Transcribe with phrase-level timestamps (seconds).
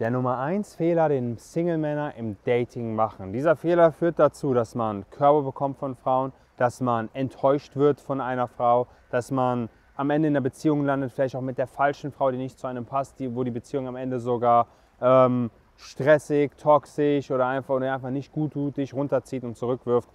[0.00, 3.32] Der Nummer 1 Fehler, den Single-Männer im Dating machen.
[3.32, 8.20] Dieser Fehler führt dazu, dass man Körbe bekommt von Frauen, dass man enttäuscht wird von
[8.20, 12.12] einer Frau, dass man am Ende in einer Beziehung landet, vielleicht auch mit der falschen
[12.12, 14.68] Frau, die nicht zu einem passt, die, wo die Beziehung am Ende sogar
[15.00, 20.08] ähm, stressig, toxisch oder einfach, oder einfach nicht gut tut, dich runterzieht und zurückwirft.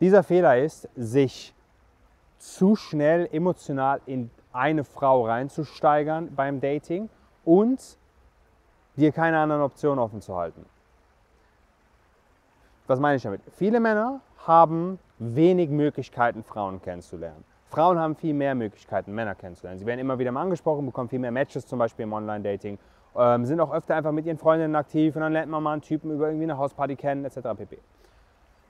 [0.00, 1.54] Dieser Fehler ist, sich
[2.38, 7.10] zu schnell emotional in eine Frau reinzusteigern beim Dating
[7.44, 7.97] und
[8.98, 10.64] dir keine anderen Optionen offen zu halten.
[12.86, 13.42] Was meine ich damit?
[13.56, 17.44] Viele Männer haben wenig Möglichkeiten, Frauen kennenzulernen.
[17.70, 19.78] Frauen haben viel mehr Möglichkeiten, Männer kennenzulernen.
[19.78, 22.78] Sie werden immer wieder mal angesprochen, bekommen viel mehr Matches, zum Beispiel im Online-Dating,
[23.14, 25.82] ähm, sind auch öfter einfach mit ihren Freundinnen aktiv und dann lernt man mal einen
[25.82, 27.40] Typen über irgendwie eine Hausparty kennen, etc.
[27.56, 27.78] pp.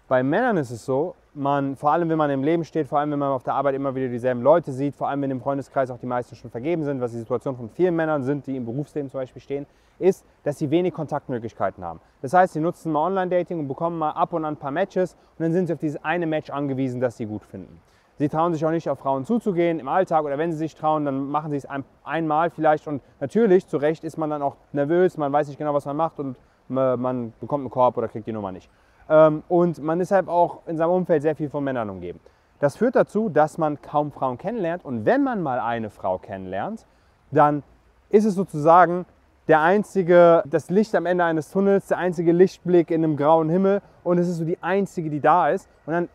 [0.09, 3.13] Bei Männern ist es so, man, vor allem wenn man im Leben steht, vor allem
[3.13, 5.91] wenn man auf der Arbeit immer wieder dieselben Leute sieht, vor allem wenn im Freundeskreis
[5.91, 8.65] auch die meisten schon vergeben sind, was die Situation von vielen Männern sind, die im
[8.65, 9.67] Berufsleben zum Beispiel stehen,
[9.99, 12.01] ist, dass sie wenig Kontaktmöglichkeiten haben.
[12.23, 15.15] Das heißt, sie nutzen mal Online-Dating und bekommen mal ab und an ein paar Matches
[15.39, 17.81] und dann sind sie auf dieses eine Match angewiesen, das sie gut finden.
[18.17, 21.05] Sie trauen sich auch nicht auf Frauen zuzugehen im Alltag oder wenn sie sich trauen,
[21.05, 24.57] dann machen sie es ein, einmal vielleicht und natürlich, zu Recht ist man dann auch
[24.73, 26.37] nervös, man weiß nicht genau, was man macht und
[26.69, 28.69] man bekommt einen Korb oder kriegt die Nummer nicht.
[29.09, 32.21] Ähm, und man ist halt auch in seinem Umfeld sehr viel von Männern umgeben.
[32.61, 36.87] Das führt dazu, dass man kaum Frauen kennenlernt und wenn man mal eine Frau kennenlernt,
[37.31, 37.63] dann
[38.11, 39.07] ist es sozusagen
[39.47, 43.81] der einzige, das Licht am Ende eines Tunnels, der einzige Lichtblick in einem grauen Himmel
[44.05, 45.69] und es ist so die einzige, die da ist.
[45.87, 46.09] Und dann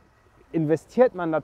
[0.51, 1.41] investiert man da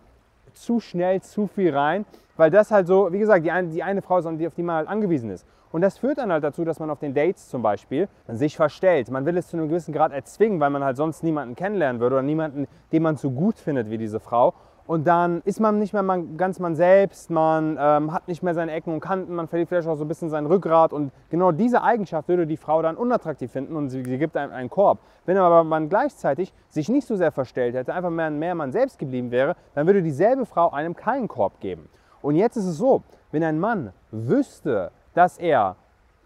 [0.54, 2.06] zu schnell zu viel rein,
[2.38, 4.76] weil das halt so, wie gesagt, die eine, die eine Frau ist, auf die man
[4.76, 5.46] halt angewiesen ist.
[5.72, 9.12] Und das führt dann halt dazu, dass man auf den Dates zum Beispiel sich verstellt.
[9.12, 12.16] Man will es zu einem gewissen Grad erzwingen, weil man halt sonst niemanden kennenlernen würde
[12.16, 14.54] oder niemanden, den man so gut findet wie diese Frau.
[14.90, 18.56] Und dann ist man nicht mehr man, ganz man selbst, man ähm, hat nicht mehr
[18.56, 20.94] seine Ecken und Kanten, man verliert vielleicht auch so ein bisschen sein Rückgrat.
[20.94, 24.52] Und genau diese Eigenschaft würde die Frau dann unattraktiv finden und sie, sie gibt einem
[24.52, 24.98] einen Korb.
[25.28, 28.98] Wenn aber man gleichzeitig sich nicht so sehr verstellt hätte, einfach mehr, mehr man selbst
[28.98, 31.88] geblieben wäre, dann würde dieselbe Frau einem keinen Korb geben.
[32.24, 35.76] Und jetzt ist es so, wenn ein Mann wüsste, dass er,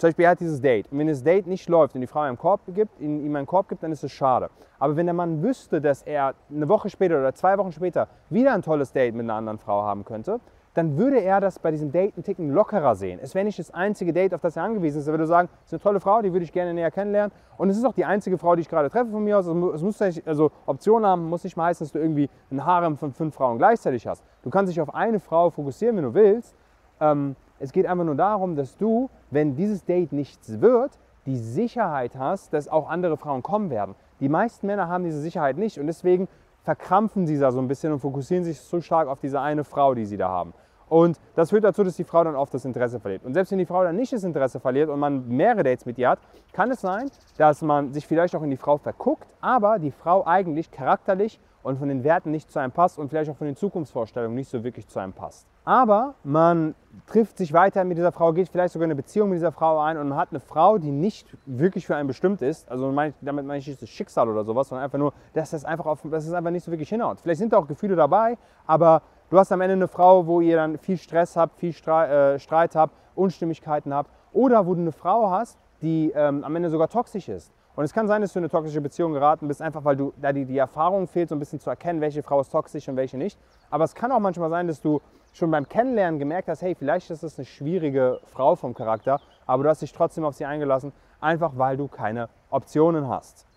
[0.04, 2.20] zum Beispiel er hat dieses Date, und wenn das Date nicht läuft und die Frau
[2.20, 4.50] einen Korb gibt, ihm einen Korb gibt, dann ist es schade.
[4.78, 8.54] Aber wenn der Mann wüsste, dass er eine Woche später oder zwei Wochen später wieder
[8.54, 10.42] ein tolles Date mit einer anderen Frau haben könnte,
[10.74, 13.18] dann würde er das bei diesem Date einen Ticken lockerer sehen.
[13.24, 15.08] Es wäre nicht das einzige Date, auf das er angewiesen ist.
[15.08, 17.32] Er würde sagen, es ist eine tolle Frau, die würde ich gerne näher kennenlernen.
[17.58, 19.48] Und es ist auch die einzige Frau, die ich gerade treffe von mir aus.
[19.48, 23.14] Es muss also Optionen haben, muss nicht mal heißen, dass du irgendwie ein Harem von
[23.14, 24.22] fünf Frauen gleichzeitig hast.
[24.42, 26.58] Du kannst dich auf eine Frau fokussieren, wenn du willst.
[27.00, 32.16] Ähm, es geht einfach nur darum, dass du, wenn dieses Date nichts wird, die Sicherheit
[32.18, 33.96] hast, dass auch andere Frauen kommen werden.
[34.20, 36.28] Die meisten Männer haben diese Sicherheit nicht und deswegen
[36.64, 39.94] verkrampfen sie da so ein bisschen und fokussieren sich so stark auf diese eine Frau,
[39.96, 40.54] die sie da haben.
[40.94, 43.26] Und das führt dazu, dass die Frau dann oft das Interesse verliert.
[43.26, 45.98] Und selbst wenn die Frau dann nicht das Interesse verliert und man mehrere Dates mit
[45.98, 46.20] ihr hat,
[46.52, 50.24] kann es sein, dass man sich vielleicht auch in die Frau verguckt, aber die Frau
[50.28, 53.56] eigentlich charakterlich und von den Werten nicht zu einem passt und vielleicht auch von den
[53.56, 55.48] Zukunftsvorstellungen nicht so wirklich zu einem passt.
[55.66, 56.76] Aber man
[57.08, 59.98] trifft sich weiter mit dieser Frau, geht vielleicht sogar eine Beziehung mit dieser Frau ein
[59.98, 62.70] und man hat eine Frau, die nicht wirklich für einen bestimmt ist.
[62.70, 65.86] Also damit meine ich nicht das Schicksal oder sowas, sondern einfach nur, dass das einfach,
[65.86, 67.22] auf, dass das einfach nicht so wirklich hinhaut.
[67.22, 68.38] Vielleicht sind da auch Gefühle dabei,
[68.68, 69.02] aber
[69.34, 72.40] du hast am Ende eine Frau, wo ihr dann viel Stress habt, viel Streit, äh,
[72.40, 74.12] Streit habt, Unstimmigkeiten habt.
[74.32, 77.52] Oder wo du eine Frau hast, die ähm, am Ende sogar toxisch ist.
[77.76, 80.14] Und es kann sein, dass du in eine toxische Beziehung geraten bist, einfach weil du,
[80.22, 82.96] da die, die Erfahrung fehlt, so ein bisschen zu erkennen, welche Frau ist toxisch und
[82.96, 83.40] welche nicht.
[83.72, 85.02] Aber es kann auch manchmal sein, dass du
[85.34, 89.64] schon beim Kennenlernen gemerkt hast, hey, vielleicht ist das eine schwierige Frau vom Charakter, aber
[89.64, 93.48] du hast dich trotzdem auf sie eingelassen, einfach weil du keine Optionen hast.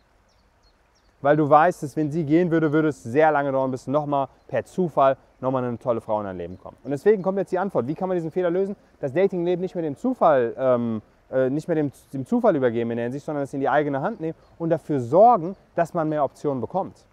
[1.21, 4.29] Weil du weißt, dass wenn sie gehen würde, würde es sehr lange dauern, bis nochmal
[4.49, 6.77] per Zufall nochmal eine tolle Frau in dein Leben kommt.
[6.85, 8.77] Und deswegen kommt jetzt die Antwort, wie kann man diesen Fehler lösen?
[9.01, 12.99] Das Datingleben nicht mit dem Zufall ähm, äh, nicht mehr dem, dem, Zufall übergeben in
[12.99, 16.25] der Hinsicht, sondern es in die eigene Hand nehmen und dafür sorgen, dass man mehr
[16.25, 17.05] Optionen bekommt.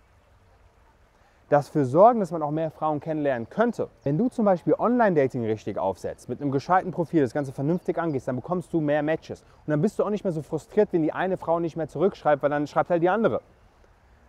[1.49, 3.89] Dafür sorgen, dass man auch mehr Frauen kennenlernen könnte.
[4.03, 8.27] Wenn du zum Beispiel Online-Dating richtig aufsetzt, mit einem gescheiten Profil das Ganze vernünftig angehst,
[8.27, 9.41] dann bekommst du mehr Matches.
[9.41, 11.87] Und dann bist du auch nicht mehr so frustriert, wenn die eine Frau nicht mehr
[11.87, 13.41] zurückschreibt, weil dann schreibt halt die andere.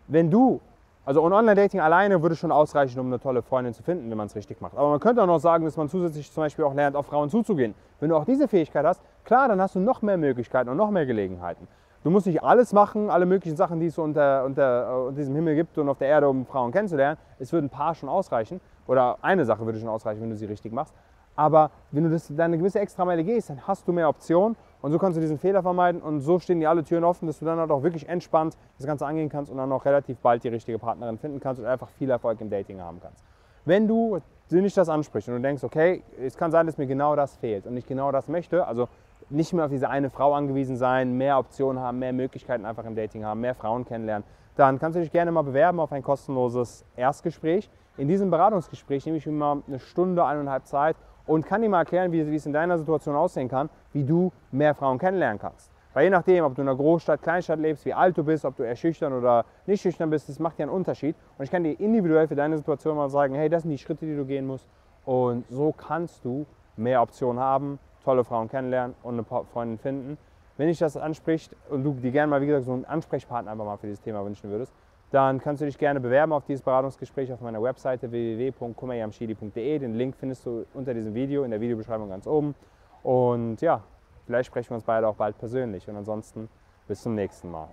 [0.06, 0.60] Wenn du
[1.04, 4.26] also und Online-Dating alleine würde schon ausreichen, um eine tolle Freundin zu finden, wenn man
[4.26, 4.76] es richtig macht.
[4.76, 7.28] Aber man könnte auch noch sagen, dass man zusätzlich zum Beispiel auch lernt, auf Frauen
[7.28, 7.74] zuzugehen.
[8.00, 10.90] Wenn du auch diese Fähigkeit hast, klar, dann hast du noch mehr Möglichkeiten und noch
[10.90, 11.68] mehr Gelegenheiten.
[12.04, 15.54] Du musst nicht alles machen, alle möglichen Sachen, die es unter, unter, unter diesem Himmel
[15.54, 17.18] gibt und auf der Erde, um Frauen kennenzulernen.
[17.38, 18.60] Es würden ein paar schon ausreichen.
[18.86, 20.94] Oder eine Sache würde schon ausreichen, wenn du sie richtig machst.
[21.36, 24.98] Aber wenn du das, deine gewisse Extrameile gehst, dann hast du mehr Optionen und so
[24.98, 27.58] kannst du diesen Fehler vermeiden und so stehen dir alle Türen offen, dass du dann
[27.58, 30.78] halt auch wirklich entspannt das Ganze angehen kannst und dann auch relativ bald die richtige
[30.78, 33.24] Partnerin finden kannst und einfach viel Erfolg im Dating haben kannst.
[33.64, 34.20] Wenn du
[34.50, 37.66] nicht das ansprichst und du denkst, okay, es kann sein, dass mir genau das fehlt
[37.66, 38.88] und ich genau das möchte, also
[39.30, 42.94] nicht mehr auf diese eine Frau angewiesen sein, mehr Optionen haben, mehr Möglichkeiten einfach im
[42.94, 44.24] Dating haben, mehr Frauen kennenlernen,
[44.56, 47.70] dann kannst du dich gerne mal bewerben auf ein kostenloses Erstgespräch.
[47.96, 50.94] In diesem Beratungsgespräch nehme ich mir mal eine Stunde, eineinhalb Zeit
[51.26, 54.32] und kann dir mal erklären, wie, wie es in deiner Situation aussehen kann, wie du
[54.50, 55.70] mehr Frauen kennenlernen kannst.
[55.94, 58.56] Weil je nachdem, ob du in einer Großstadt, Kleinstadt lebst, wie alt du bist, ob
[58.56, 61.14] du eher schüchtern oder nicht schüchtern bist, das macht ja einen Unterschied.
[61.38, 64.04] Und ich kann dir individuell für deine Situation mal sagen, hey, das sind die Schritte,
[64.04, 64.66] die du gehen musst.
[65.04, 70.18] Und so kannst du mehr Optionen haben, tolle Frauen kennenlernen und eine Freundin finden.
[70.56, 73.64] Wenn dich das anspricht und du dir gerne mal, wie gesagt, so einen Ansprechpartner einfach
[73.64, 74.72] mal für dieses Thema wünschen würdest,
[75.14, 79.78] dann kannst du dich gerne bewerben auf dieses Beratungsgespräch auf meiner Webseite www.kummerjamschidi.de.
[79.78, 82.56] Den Link findest du unter diesem Video in der Videobeschreibung ganz oben.
[83.04, 83.84] Und ja,
[84.26, 85.88] vielleicht sprechen wir uns beide auch bald persönlich.
[85.88, 86.48] Und ansonsten
[86.88, 87.68] bis zum nächsten Mal.